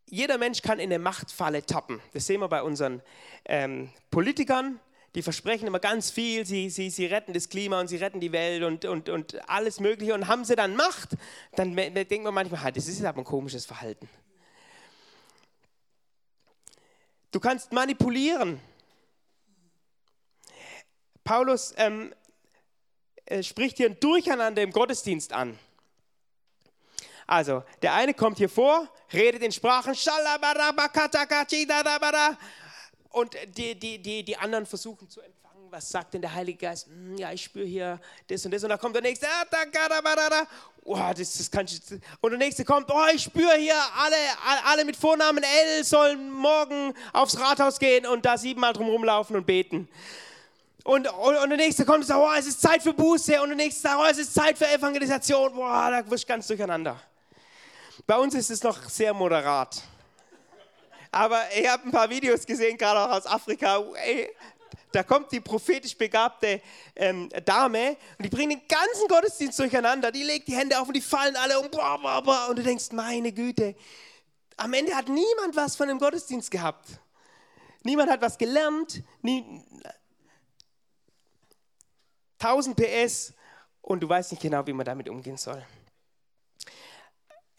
[0.07, 2.01] jeder Mensch kann in eine Machtfalle tappen.
[2.14, 3.03] Das sehen wir bei unseren
[3.45, 4.81] ähm, Politikern.
[5.14, 8.33] Die versprechen immer ganz viel, sie, sie, sie retten das Klima und sie retten die
[8.33, 10.14] Welt und, und, und alles Mögliche.
[10.14, 11.11] Und haben sie dann Macht,
[11.57, 14.09] dann denkt man manchmal, das ist aber ein komisches Verhalten.
[17.33, 18.61] Du kannst manipulieren.
[21.23, 22.16] Paulus ähm, äh,
[23.43, 25.59] spricht hier ein Durcheinander im Gottesdienst an.
[27.27, 29.95] Also, der eine kommt hier vor, redet in Sprachen,
[33.11, 36.87] und die, die, die, die anderen versuchen zu empfangen, was sagt denn der Heilige Geist?
[36.87, 38.64] Hm, ja, ich spüre hier das und das.
[38.64, 39.27] Und dann kommt der nächste,
[40.85, 41.81] oh, das, das kann ich,
[42.21, 44.16] und der nächste kommt, oh, ich spüre hier, alle,
[44.64, 49.47] alle mit Vornamen L sollen morgen aufs Rathaus gehen und da siebenmal drum rumlaufen und
[49.47, 49.88] beten.
[50.85, 53.40] Und, und, und der nächste kommt und sagt, oh, es ist Zeit für Buße.
[53.43, 55.55] Und der nächste sagt, oh, es ist Zeit für Evangelisation.
[55.55, 57.01] Boah, da wirst du ganz durcheinander.
[58.07, 59.83] Bei uns ist es noch sehr moderat.
[61.12, 63.83] Aber ich habe ein paar Videos gesehen, gerade auch aus Afrika.
[63.95, 64.31] Ey,
[64.93, 66.61] da kommt die prophetisch begabte
[66.97, 70.11] ähm, Dame und die bringt den ganzen Gottesdienst durcheinander.
[70.11, 71.71] Die legt die Hände auf und die fallen alle um.
[71.71, 72.47] Boah, boah, boah.
[72.49, 73.77] Und du denkst, meine Güte,
[74.57, 76.87] am Ende hat niemand was von dem Gottesdienst gehabt.
[77.83, 79.03] Niemand hat was gelernt.
[79.23, 79.62] Nie,
[82.40, 83.35] 1000 PS
[83.83, 85.62] und du weißt nicht genau, wie man damit umgehen soll.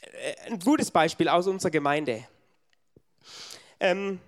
[0.01, 2.27] Äh, ein gutes Beispiel aus unserer Gemeinde.
[3.79, 4.19] Ähm,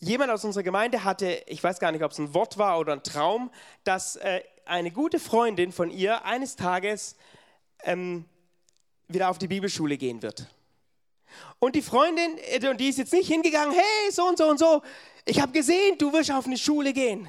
[0.00, 2.92] jemand aus unserer Gemeinde hatte, ich weiß gar nicht, ob es ein Wort war oder
[2.92, 3.50] ein Traum,
[3.84, 7.16] dass äh, eine gute Freundin von ihr eines Tages
[7.84, 8.24] ähm,
[9.08, 10.46] wieder auf die Bibelschule gehen wird.
[11.58, 14.82] Und die Freundin, äh, die ist jetzt nicht hingegangen, hey, so und so und so,
[15.24, 17.28] ich habe gesehen, du wirst auf eine Schule gehen.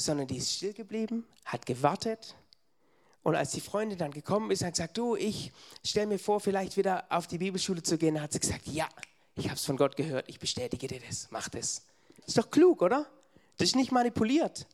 [0.00, 2.34] Sondern die ist still geblieben, hat gewartet.
[3.22, 5.52] Und als die Freundin dann gekommen ist, hat gesagt, du, ich
[5.84, 8.88] stelle mir vor, vielleicht wieder auf die Bibelschule zu gehen, hat sie gesagt, ja,
[9.36, 11.82] ich habe es von Gott gehört, ich bestätige dir das, mach das.
[12.26, 13.06] Ist doch klug, oder?
[13.58, 14.66] Das ist nicht manipuliert.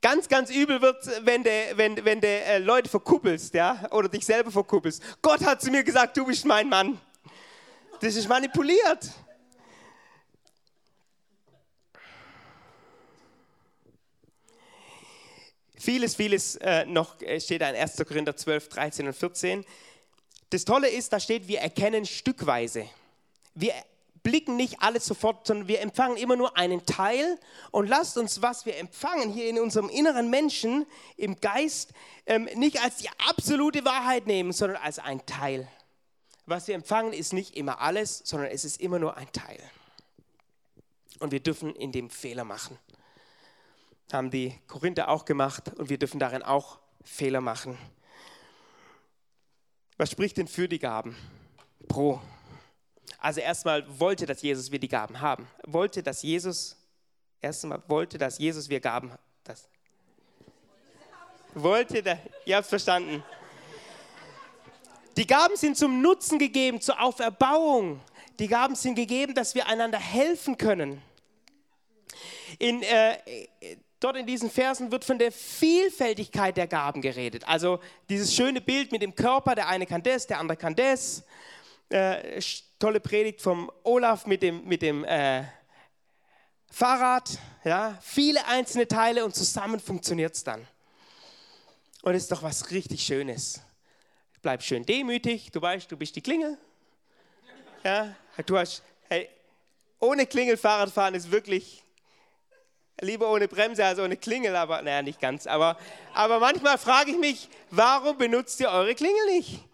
[0.00, 4.50] Ganz, ganz übel wird wenn du wenn, wenn äh, Leute verkuppelst, ja, oder dich selber
[4.50, 5.02] verkuppelst.
[5.22, 7.00] Gott hat zu mir gesagt, du bist mein Mann.
[8.00, 9.10] Das ist manipuliert.
[15.82, 17.96] Vieles, vieles äh, noch äh, steht in 1.
[18.06, 19.64] Korinther 12, 13 und 14.
[20.50, 22.88] Das Tolle ist, da steht, wir erkennen stückweise.
[23.56, 23.74] Wir
[24.22, 27.36] blicken nicht alles sofort, sondern wir empfangen immer nur einen Teil.
[27.72, 31.90] Und lasst uns, was wir empfangen hier in unserem inneren Menschen, im Geist,
[32.26, 35.66] ähm, nicht als die absolute Wahrheit nehmen, sondern als ein Teil.
[36.46, 39.58] Was wir empfangen, ist nicht immer alles, sondern es ist immer nur ein Teil.
[41.18, 42.78] Und wir dürfen in dem Fehler machen.
[44.12, 47.78] Haben die Korinther auch gemacht und wir dürfen darin auch Fehler machen.
[49.96, 51.16] Was spricht denn für die Gaben?
[51.88, 52.20] Pro.
[53.16, 55.48] Also erstmal wollte, dass Jesus wir die Gaben haben.
[55.64, 56.76] Wollte, dass Jesus,
[57.40, 59.12] erstmal wollte, dass Jesus wir Gaben,
[59.44, 59.66] das.
[61.54, 63.24] Wollte, da, ihr habt verstanden.
[65.16, 68.00] Die Gaben sind zum Nutzen gegeben, zur Auferbauung.
[68.38, 71.00] Die Gaben sind gegeben, dass wir einander helfen können.
[72.58, 73.16] In, äh,
[74.02, 77.46] dort in diesen Versen wird von der Vielfältigkeit der Gaben geredet.
[77.46, 81.24] Also dieses schöne Bild mit dem Körper, der eine kann das, der andere kann das.
[81.88, 82.40] Äh,
[82.78, 85.44] tolle Predigt vom Olaf mit dem, mit dem äh,
[86.70, 87.38] Fahrrad.
[87.64, 87.98] Ja?
[88.02, 90.66] Viele einzelne Teile und zusammen funktioniert es dann.
[92.02, 93.60] Und es ist doch was richtig Schönes.
[94.40, 96.58] Bleib schön demütig, du weißt, du bist die Klingel.
[97.84, 98.16] Ja?
[98.44, 99.28] Du hast, hey,
[100.00, 101.84] ohne Klingel Fahrrad fahren ist wirklich
[103.00, 105.46] lieber ohne Bremse als ohne Klingel, aber naja, nicht ganz.
[105.46, 105.76] Aber,
[106.14, 109.64] aber manchmal frage ich mich, warum benutzt ihr eure Klingel nicht?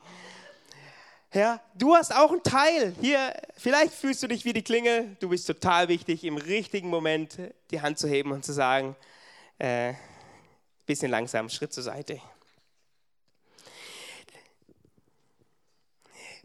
[1.35, 2.94] Ja, du hast auch einen Teil.
[3.00, 5.16] Hier, vielleicht fühlst du dich wie die Klingel.
[5.20, 7.37] Du bist total wichtig, im richtigen Moment
[7.70, 8.96] die Hand zu heben und zu sagen,
[9.59, 9.92] äh,
[10.87, 12.18] bisschen langsam, Schritt zur Seite.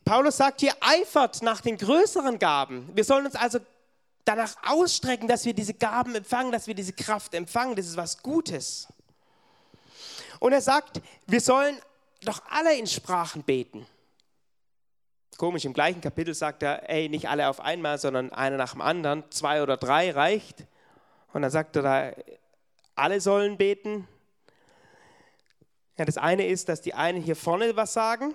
[0.04, 2.90] Paulus sagt hier, eifert nach den größeren Gaben.
[2.94, 3.60] Wir sollen uns also
[4.26, 7.76] danach ausstrecken, dass wir diese Gaben empfangen, dass wir diese Kraft empfangen.
[7.76, 8.88] Das ist was Gutes.
[10.40, 11.78] Und er sagt, wir sollen
[12.26, 13.86] doch alle in Sprachen beten.
[15.38, 18.82] Komisch, im gleichen Kapitel sagt er, ey, nicht alle auf einmal, sondern einer nach dem
[18.82, 20.66] anderen, zwei oder drei reicht.
[21.34, 22.12] Und dann sagt er da,
[22.96, 24.08] alle sollen beten.
[25.98, 28.34] Ja, das eine ist, dass die einen hier vorne was sagen.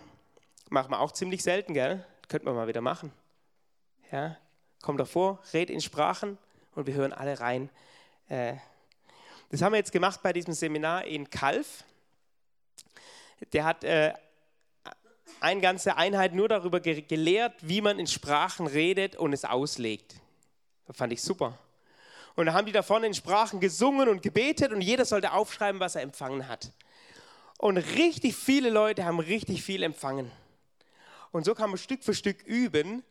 [0.70, 2.04] Machen wir auch ziemlich selten, gell?
[2.28, 3.12] Könnten wir mal wieder machen.
[4.10, 4.36] Ja,
[4.82, 6.38] komm doch vor, red in Sprachen
[6.74, 7.70] und wir hören alle rein.
[8.28, 8.54] Äh,
[9.50, 11.84] das haben wir jetzt gemacht bei diesem Seminar in Kalf.
[13.52, 14.12] Der hat äh,
[15.40, 20.16] eine ganze Einheit nur darüber gelehrt, wie man in Sprachen redet und es auslegt.
[20.86, 21.58] Das fand ich super.
[22.34, 25.80] Und da haben die da vorne in Sprachen gesungen und gebetet und jeder sollte aufschreiben,
[25.80, 26.72] was er empfangen hat.
[27.58, 30.30] Und richtig viele Leute haben richtig viel empfangen.
[31.32, 33.02] Und so kann man Stück für Stück üben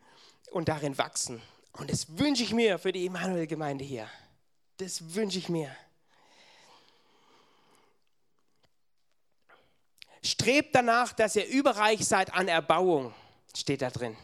[0.51, 1.41] und darin wachsen.
[1.77, 4.09] Und das wünsche ich mir für die Emanuel-Gemeinde hier.
[4.77, 5.75] Das wünsche ich mir.
[10.23, 13.13] Strebt danach, dass ihr überreich seid an Erbauung,
[13.55, 14.17] steht da drin.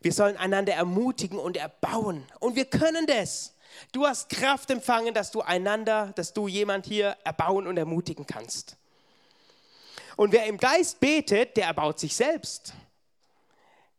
[0.00, 2.26] Wir sollen einander ermutigen und erbauen.
[2.40, 3.54] Und wir können das.
[3.92, 8.76] Du hast Kraft empfangen, dass du einander, dass du jemand hier erbauen und ermutigen kannst.
[10.16, 12.72] Und wer im Geist betet, der erbaut sich selbst.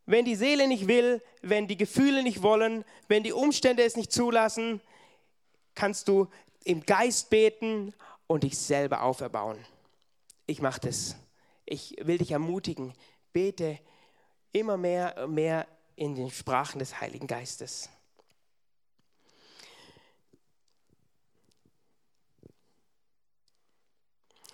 [0.08, 4.10] Wenn die Seele nicht will, wenn die Gefühle nicht wollen, wenn die Umstände es nicht
[4.10, 4.80] zulassen,
[5.74, 6.28] kannst du
[6.64, 7.94] im Geist beten
[8.26, 9.58] und dich selber auferbauen
[10.48, 11.14] ich mache das.
[11.66, 12.94] Ich will dich ermutigen,
[13.32, 13.78] bete
[14.52, 17.90] immer mehr mehr in den Sprachen des Heiligen Geistes.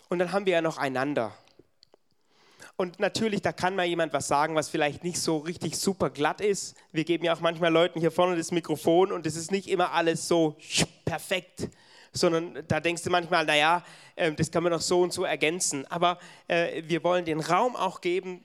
[0.09, 1.37] Und dann haben wir ja noch einander.
[2.77, 6.41] Und natürlich, da kann mal jemand was sagen, was vielleicht nicht so richtig super glatt
[6.41, 6.77] ist.
[6.91, 9.93] Wir geben ja auch manchmal Leuten hier vorne das Mikrofon und es ist nicht immer
[9.93, 10.57] alles so
[11.05, 11.69] perfekt
[12.17, 13.85] sondern da denkst du manchmal, naja,
[14.17, 15.85] äh, das kann man doch so und so ergänzen.
[15.91, 18.45] Aber äh, wir wollen den Raum auch geben,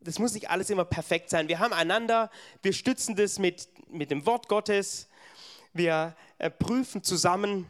[0.00, 1.48] das muss nicht alles immer perfekt sein.
[1.48, 2.30] Wir haben einander,
[2.62, 5.08] wir stützen das mit, mit dem Wort Gottes,
[5.72, 7.66] wir äh, prüfen zusammen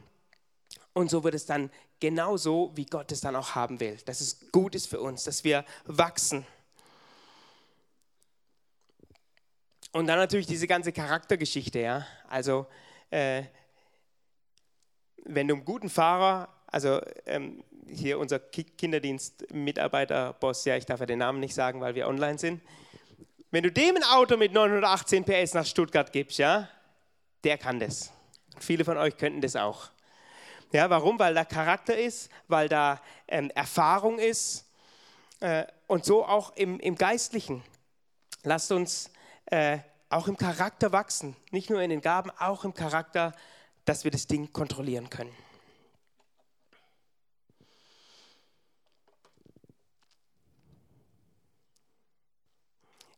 [0.93, 3.99] und so wird es dann genauso, wie Gott es dann auch haben will.
[4.05, 6.47] Dass es gut ist für uns, dass wir wachsen.
[9.93, 12.07] Und dann natürlich diese ganze Charaktergeschichte, ja.
[12.29, 12.67] Also,
[13.11, 13.45] äh,
[15.25, 21.21] wenn du einen guten Fahrer, also ähm, hier unser Kinderdienst-Mitarbeiter-Boss, ja, ich darf ja den
[21.21, 22.61] Namen nicht sagen, weil wir online sind.
[23.51, 26.69] Wenn du dem ein Auto mit 918 PS nach Stuttgart gibst, ja,
[27.45, 28.13] der kann das.
[28.59, 29.89] Viele von euch könnten das auch.
[30.73, 31.19] Ja, warum?
[31.19, 34.67] Weil da Charakter ist, weil da ähm, Erfahrung ist
[35.41, 37.63] äh, und so auch im, im Geistlichen.
[38.43, 39.11] Lasst uns
[39.47, 43.33] äh, auch im Charakter wachsen, nicht nur in den Gaben, auch im Charakter,
[43.85, 45.35] dass wir das Ding kontrollieren können.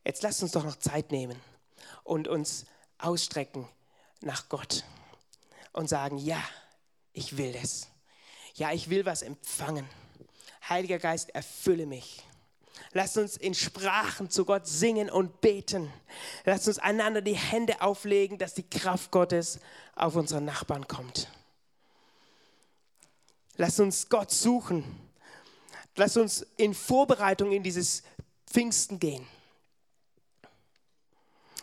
[0.05, 1.39] Jetzt lasst uns doch noch Zeit nehmen
[2.03, 2.65] und uns
[2.99, 3.69] ausstrecken
[4.23, 4.85] nach Gott
[5.73, 6.43] und sagen, ja,
[7.13, 7.89] ich will es.
[8.55, 9.89] Ja, ich will was empfangen.
[10.69, 12.23] Heiliger Geist, erfülle mich.
[12.93, 15.93] Lasst uns in Sprachen zu Gott singen und beten.
[16.45, 19.61] Lasst uns einander die Hände auflegen, dass die Kraft Gottes
[19.95, 21.29] auf unsere Nachbarn kommt.
[23.57, 24.85] Lasst uns Gott suchen.
[25.97, 28.03] Lasst uns in Vorbereitung in dieses
[28.47, 29.27] Pfingsten gehen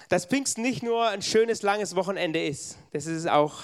[0.10, 3.63] dass Pfingsten nicht nur ein schönes, langes Wochenende ist, das ist es auch,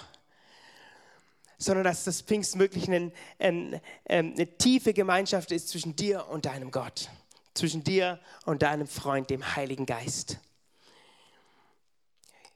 [1.61, 6.45] sondern dass das Pfingsten wirklich eine, eine, ähm, eine tiefe Gemeinschaft ist zwischen dir und
[6.45, 7.09] deinem Gott,
[7.53, 10.39] zwischen dir und deinem Freund, dem Heiligen Geist.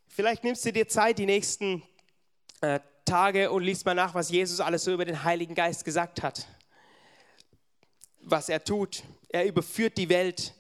[0.07, 1.83] Vielleicht nimmst du dir Zeit die nächsten
[2.61, 6.23] äh, Tage und liest mal nach, was Jesus alles so über den Heiligen Geist gesagt
[6.23, 6.47] hat.
[8.21, 9.03] Was er tut.
[9.29, 10.55] Er überführt die Welt.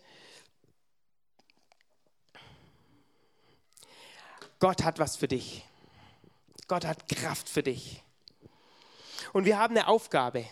[4.59, 5.65] Gott hat was für dich.
[6.67, 8.04] Gott hat Kraft für dich.
[9.35, 10.45] Und wir haben eine Aufgabe.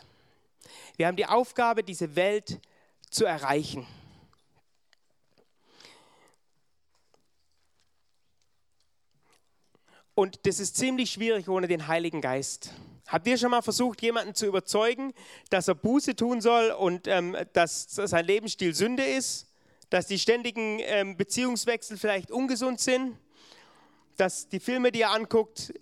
[0.97, 2.59] Wir haben die Aufgabe, diese Welt
[3.09, 3.87] zu erreichen.
[10.15, 12.71] Und das ist ziemlich schwierig ohne den Heiligen Geist.
[13.07, 15.13] Habt ihr schon mal versucht, jemanden zu überzeugen,
[15.49, 19.47] dass er Buße tun soll und ähm, dass sein Lebensstil Sünde ist?
[19.91, 23.17] Dass die ständigen ähm, Beziehungswechsel vielleicht ungesund sind?
[24.17, 25.73] dass die Filme, die er anguckt,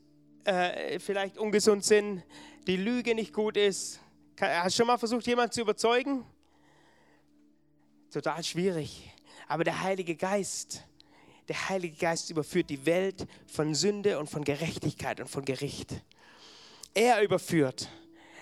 [0.46, 2.24] äh, vielleicht ungesund sind,
[2.68, 4.00] die Lüge nicht gut ist.
[4.40, 6.26] Hast du schon mal versucht, jemanden zu überzeugen?
[8.12, 9.12] Total schwierig.
[9.48, 10.84] Aber der Heilige Geist,
[11.48, 15.94] der Heilige Geist überführt die Welt von Sünde und von Gerechtigkeit und von Gericht.
[16.94, 17.90] Er überführt.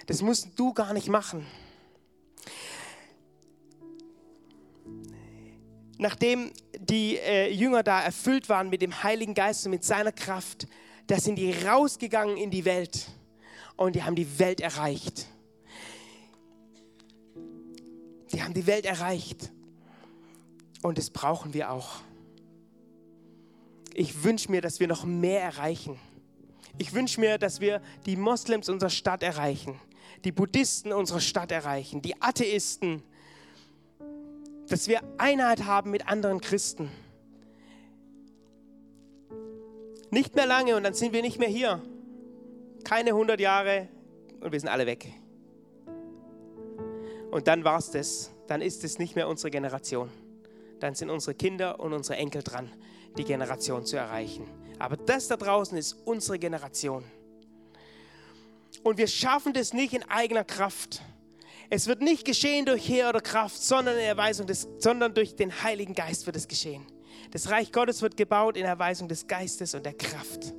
[0.07, 1.45] Das musst du gar nicht machen.
[5.99, 10.65] nachdem die äh, Jünger da erfüllt waren mit dem Heiligen Geist und mit seiner Kraft,
[11.07, 13.09] da sind die rausgegangen in die Welt
[13.79, 15.25] und die haben die Welt erreicht.
[18.33, 19.51] Die haben die Welt erreicht.
[20.81, 22.01] Und das brauchen wir auch.
[23.93, 25.97] Ich wünsche mir, dass wir noch mehr erreichen.
[26.77, 29.79] Ich wünsche mir, dass wir die Moslems unserer Stadt erreichen,
[30.25, 33.01] die Buddhisten unserer Stadt erreichen, die Atheisten,
[34.67, 36.91] dass wir Einheit haben mit anderen Christen.
[40.11, 41.81] Nicht mehr lange und dann sind wir nicht mehr hier.
[42.83, 43.87] Keine 100 Jahre
[44.39, 45.13] und wir sind alle weg.
[47.31, 48.31] Und dann war es das.
[48.47, 50.09] Dann ist es nicht mehr unsere Generation.
[50.79, 52.71] Dann sind unsere Kinder und unsere Enkel dran,
[53.17, 54.47] die Generation zu erreichen.
[54.79, 57.03] Aber das da draußen ist unsere Generation.
[58.83, 61.01] Und wir schaffen das nicht in eigener Kraft.
[61.69, 65.61] Es wird nicht geschehen durch Heer oder Kraft, sondern in Erweisung des, sondern durch den
[65.63, 66.85] Heiligen Geist wird es geschehen.
[67.31, 70.53] Das Reich Gottes wird gebaut in Erweisung des Geistes und der Kraft.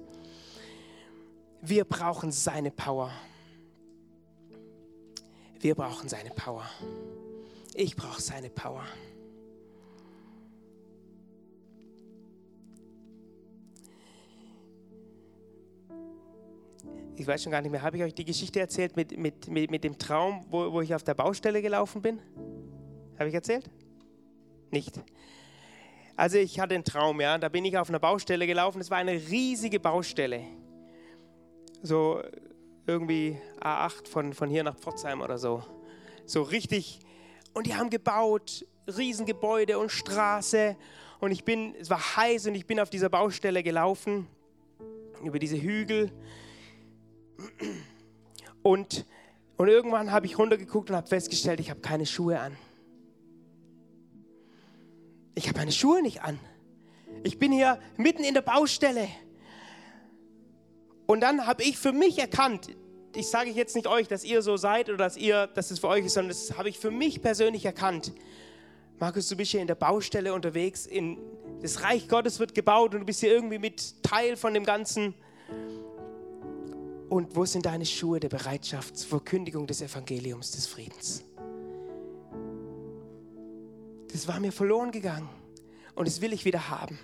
[1.62, 3.10] Wir brauchen seine Power.
[5.60, 6.68] Wir brauchen seine Power.
[7.74, 8.84] Ich brauche seine Power.
[17.20, 19.70] ich weiß schon gar nicht mehr, habe ich euch die Geschichte erzählt mit, mit, mit,
[19.70, 22.18] mit dem Traum, wo, wo ich auf der Baustelle gelaufen bin?
[23.18, 23.68] Habe ich erzählt?
[24.70, 24.98] Nicht.
[26.16, 28.96] Also ich hatte einen Traum, ja, da bin ich auf einer Baustelle gelaufen, es war
[28.96, 30.44] eine riesige Baustelle.
[31.82, 32.22] So
[32.86, 35.62] irgendwie A8 von, von hier nach Pforzheim oder so.
[36.26, 37.00] So richtig.
[37.52, 40.76] Und die haben gebaut, Riesengebäude und Straße.
[41.20, 44.26] Und ich bin, es war heiß und ich bin auf dieser Baustelle gelaufen,
[45.22, 46.10] über diese Hügel.
[48.62, 49.06] Und,
[49.56, 52.56] und irgendwann habe ich runtergeguckt und habe festgestellt, ich habe keine Schuhe an.
[55.34, 56.38] Ich habe meine Schuhe nicht an.
[57.22, 59.08] Ich bin hier mitten in der Baustelle.
[61.10, 62.68] Und dann habe ich für mich erkannt,
[63.16, 65.88] ich sage jetzt nicht euch, dass ihr so seid oder dass ihr, dass es für
[65.88, 68.12] euch ist, sondern das habe ich für mich persönlich erkannt.
[69.00, 71.18] Markus, du bist hier in der Baustelle unterwegs, in,
[71.62, 75.14] das Reich Gottes wird gebaut und du bist hier irgendwie mit Teil von dem Ganzen.
[77.08, 81.24] Und wo sind deine Schuhe der Bereitschaft zur Verkündigung des Evangeliums des Friedens?
[84.12, 85.28] Das war mir verloren gegangen
[85.96, 87.00] und das will ich wieder haben.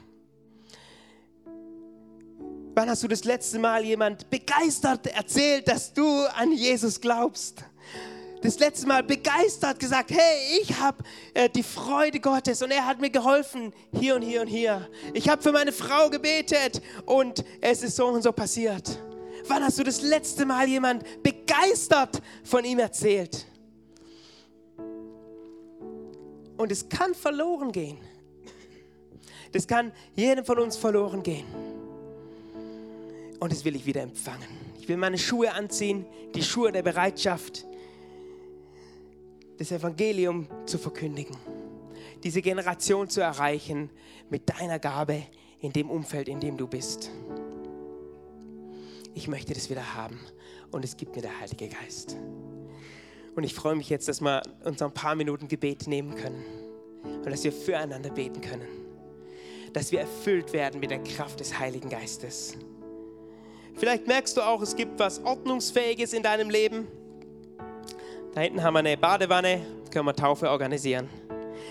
[2.76, 6.04] Wann hast du das letzte Mal jemand begeistert erzählt, dass du
[6.36, 7.64] an Jesus glaubst?
[8.42, 11.02] Das letzte Mal begeistert gesagt, hey, ich habe
[11.32, 14.90] äh, die Freude Gottes und er hat mir geholfen, hier und hier und hier.
[15.14, 18.98] Ich habe für meine Frau gebetet und es ist so und so passiert.
[19.48, 23.46] Wann hast du das letzte Mal jemand begeistert von ihm erzählt?
[26.58, 27.96] Und es kann verloren gehen.
[29.52, 31.46] Das kann jedem von uns verloren gehen.
[33.40, 34.46] Und das will ich wieder empfangen.
[34.78, 37.66] Ich will meine Schuhe anziehen, die Schuhe der Bereitschaft,
[39.58, 41.36] das Evangelium zu verkündigen,
[42.22, 43.90] diese Generation zu erreichen
[44.30, 45.22] mit deiner Gabe
[45.60, 47.10] in dem Umfeld, in dem du bist.
[49.14, 50.20] Ich möchte das wieder haben
[50.72, 52.16] und es gibt mir der Heilige Geist.
[53.34, 56.44] Und ich freue mich jetzt, dass wir uns ein paar Minuten Gebet nehmen können
[57.02, 58.68] und dass wir füreinander beten können.
[59.72, 62.56] Dass wir erfüllt werden mit der Kraft des Heiligen Geistes.
[63.76, 66.88] Vielleicht merkst du auch, es gibt was Ordnungsfähiges in deinem Leben.
[68.34, 69.60] Da hinten haben wir eine Badewanne,
[69.90, 71.08] können wir Taufe organisieren.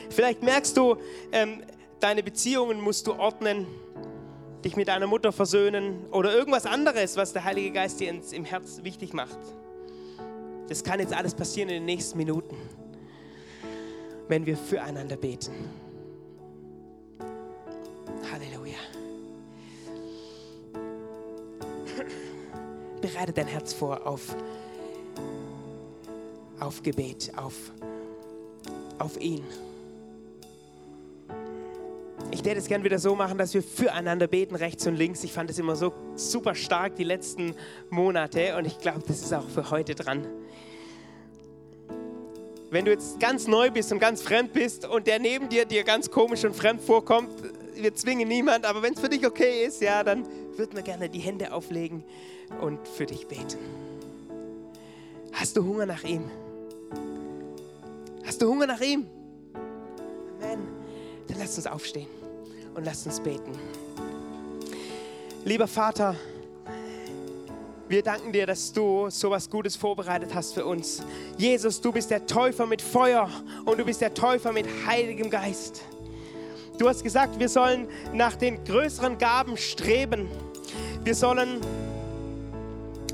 [0.10, 0.98] Vielleicht merkst du,
[1.32, 1.64] ähm,
[2.00, 3.66] deine Beziehungen musst du ordnen,
[4.64, 8.46] dich mit deiner Mutter versöhnen oder irgendwas anderes, was der Heilige Geist dir ins, im
[8.46, 9.38] Herz wichtig macht.
[10.68, 12.56] Das kann jetzt alles passieren in den nächsten Minuten,
[14.28, 15.54] wenn wir füreinander beten.
[18.32, 18.95] Halleluja.
[23.06, 24.36] Bereite dein Herz vor auf,
[26.60, 27.54] auf Gebet, auf,
[28.98, 29.44] auf ihn.
[32.32, 35.24] Ich werde es gerne wieder so machen, dass wir füreinander beten, rechts und links.
[35.24, 37.56] Ich fand es immer so super stark die letzten
[37.92, 40.26] Monate und ich glaube, das ist auch für heute dran.
[42.72, 45.84] Wenn du jetzt ganz neu bist und ganz fremd bist und der neben dir dir
[45.84, 47.30] ganz komisch und fremd vorkommt,
[47.76, 50.28] wir zwingen niemand, aber wenn es für dich okay ist, ja, dann
[50.58, 52.04] würden wir gerne die Hände auflegen
[52.62, 53.58] und für dich beten.
[55.34, 56.30] Hast du Hunger nach ihm?
[58.26, 59.08] Hast du Hunger nach ihm?
[60.42, 60.68] Amen.
[61.28, 62.08] Dann lass uns aufstehen
[62.74, 63.52] und lass uns beten.
[65.44, 66.16] Lieber Vater,
[67.88, 71.04] wir danken dir, dass du so was Gutes vorbereitet hast für uns.
[71.38, 73.30] Jesus, du bist der Täufer mit Feuer
[73.64, 75.84] und du bist der Täufer mit Heiligem Geist.
[76.80, 80.28] Du hast gesagt, wir sollen nach den größeren Gaben streben.
[81.06, 81.62] Wir sollen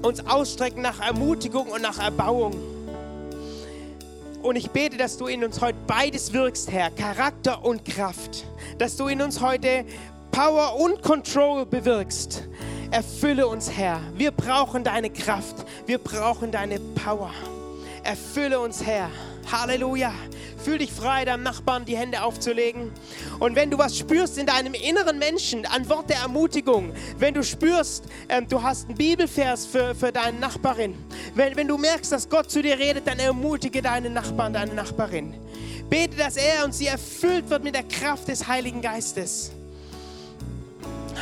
[0.01, 2.53] uns ausstrecken nach Ermutigung und nach Erbauung.
[4.41, 8.45] Und ich bete, dass du in uns heute beides wirkst, Herr, Charakter und Kraft.
[8.77, 9.83] Dass du in uns heute
[10.31, 12.47] Power und Control bewirkst.
[12.91, 13.99] Erfülle uns, Herr.
[14.15, 15.65] Wir brauchen deine Kraft.
[15.85, 17.31] Wir brauchen deine Power.
[18.03, 19.09] Erfülle uns, Herr.
[19.49, 20.11] Halleluja.
[20.63, 22.91] Fühl dich frei, deinem Nachbarn die Hände aufzulegen.
[23.39, 27.43] Und wenn du was spürst in deinem inneren Menschen, an Wort der Ermutigung, wenn du
[27.43, 30.95] spürst, ähm, du hast einen Bibelvers für, für deine Nachbarin,
[31.35, 35.33] wenn, wenn du merkst, dass Gott zu dir redet, dann ermutige deinen Nachbarn, deine Nachbarin.
[35.89, 39.51] Bete, dass er und sie erfüllt wird mit der Kraft des Heiligen Geistes.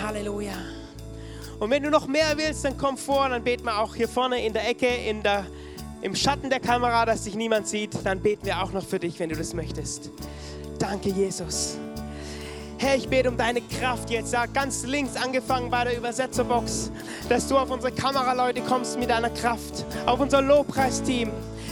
[0.01, 0.53] Halleluja.
[1.59, 4.45] Und wenn du noch mehr willst, dann komm vor, dann beten wir auch hier vorne
[4.45, 5.45] in der Ecke, in der
[6.01, 9.19] im Schatten der Kamera, dass dich niemand sieht, dann beten wir auch noch für dich,
[9.19, 10.11] wenn du das möchtest.
[10.79, 11.77] Danke, Jesus.
[12.77, 16.91] Herr, ich bete um deine Kraft jetzt, ja, ganz links angefangen bei der Übersetzerbox,
[17.27, 21.29] dass du auf unsere Kameraleute kommst mit deiner Kraft, auf unser Lobpreisteam.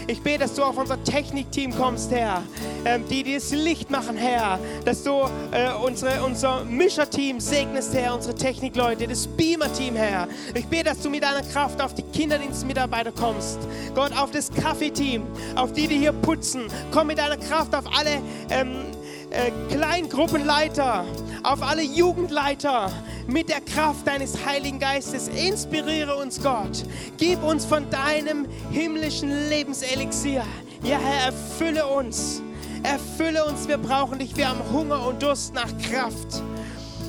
[0.10, 2.42] Ich bete, dass du auf unser Technikteam kommst, Herr,
[2.86, 5.12] ähm, die, die das Licht machen, Herr, dass du
[5.52, 10.30] äh, unsere, unser Mischerteam segnest, Herr, unsere Technikleute, das Beamer-Team, Herr.
[10.54, 13.60] Ich bete, dass du mit deiner Kraft auf die Kinderdienstmitarbeiter kommst,
[13.96, 15.24] Gott, auf das Kaffeeteam,
[15.56, 16.68] auf die, die hier putzen.
[16.92, 18.86] Komm mit deiner Kraft auf alle ähm,
[19.30, 21.06] äh, Kleingruppenleiter,
[21.44, 22.92] auf alle Jugendleiter
[23.28, 25.28] mit der Kraft deines Heiligen Geistes.
[25.28, 26.84] Inspiriere uns, Gott.
[27.18, 30.46] Gib uns von deinem himmlischen Lebenselixier.
[30.84, 32.42] Ja, Herr, erfülle uns.
[32.84, 34.36] Erfülle uns, wir brauchen dich.
[34.38, 36.42] Wir haben Hunger und Durst nach Kraft.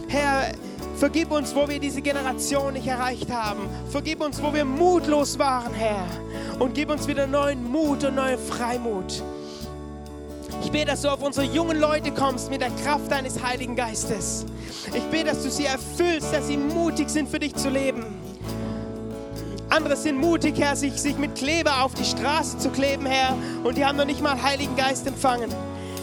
[0.09, 0.53] Herr,
[0.99, 3.69] Vergib uns, wo wir diese Generation nicht erreicht haben.
[3.89, 6.05] Vergib uns, wo wir mutlos waren, Herr.
[6.59, 9.23] Und gib uns wieder neuen Mut und neuen Freimut.
[10.62, 14.44] Ich bete, dass du auf unsere jungen Leute kommst mit der Kraft deines Heiligen Geistes.
[14.94, 18.04] Ich bete, dass du sie erfüllst, dass sie mutig sind, für dich zu leben.
[19.70, 23.36] Andere sind mutig, Herr, sich, sich mit Kleber auf die Straße zu kleben, Herr.
[23.64, 25.50] Und die haben noch nicht mal Heiligen Geist empfangen.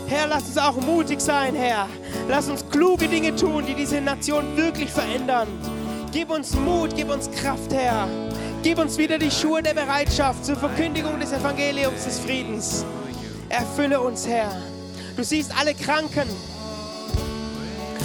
[0.08, 1.88] Herr, lass uns auch mutig sein, Herr.
[2.30, 5.48] Lass uns kluge Dinge tun, die diese Nation wirklich verändern.
[6.12, 8.08] Gib uns Mut, gib uns Kraft, Herr.
[8.62, 12.86] Gib uns wieder die Schuhe der Bereitschaft zur Verkündigung des Evangeliums des Friedens.
[13.58, 14.52] Erfülle uns, Herr.
[15.16, 16.28] Du siehst alle Kranken.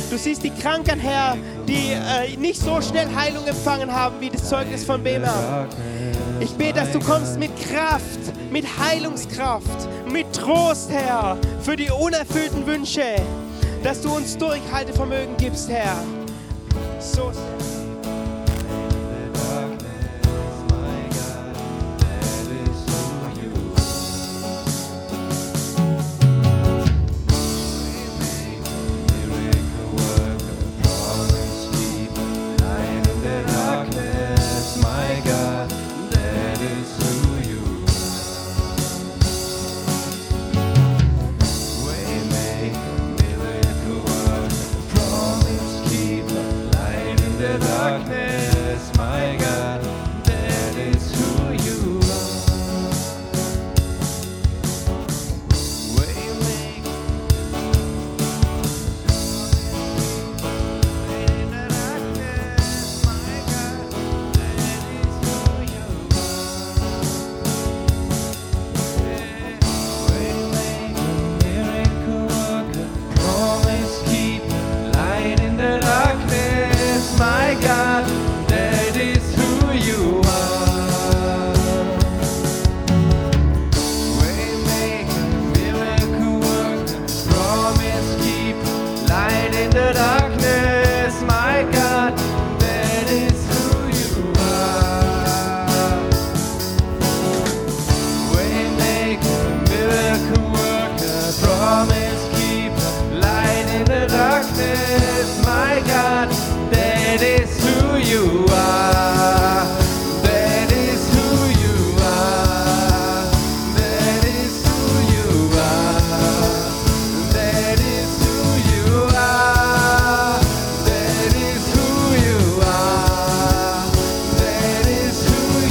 [0.08, 1.36] Du siehst die Kranken, Herr,
[1.66, 5.66] die äh, nicht so schnell Heilung empfangen haben wie das Zeugnis von Bema.
[6.38, 8.20] Ich bete, dass du kommst mit Kraft,
[8.52, 13.16] mit Heilungskraft, mit Trost, Herr, für die unerfüllten Wünsche,
[13.82, 15.96] dass du uns Durchhaltevermögen gibst, Herr.
[17.00, 17.59] So sehr.